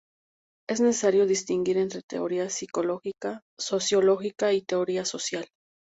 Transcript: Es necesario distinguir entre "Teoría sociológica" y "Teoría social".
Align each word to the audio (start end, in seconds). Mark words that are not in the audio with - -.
Es 0.67 0.81
necesario 0.81 1.27
distinguir 1.27 1.77
entre 1.77 2.01
"Teoría 2.01 2.47
sociológica" 2.49 3.43
y 4.51 4.63
"Teoría 4.63 5.05
social". 5.05 5.45